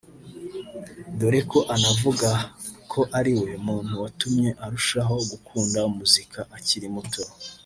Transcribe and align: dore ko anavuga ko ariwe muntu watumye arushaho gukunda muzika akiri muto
dore 1.19 1.41
ko 1.51 1.59
anavuga 1.75 2.29
ko 2.91 3.01
ariwe 3.19 3.51
muntu 3.67 3.93
watumye 4.03 4.49
arushaho 4.65 5.15
gukunda 5.31 5.79
muzika 5.97 6.39
akiri 6.57 6.87
muto 6.95 7.23